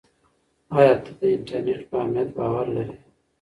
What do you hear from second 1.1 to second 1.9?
د انټرنیټ